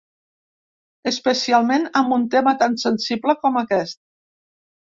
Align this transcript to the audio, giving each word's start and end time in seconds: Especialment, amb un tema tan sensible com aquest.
Especialment, 1.11 1.85
amb 2.01 2.17
un 2.19 2.25
tema 2.37 2.57
tan 2.65 2.81
sensible 2.87 3.39
com 3.45 3.63
aquest. 3.63 4.01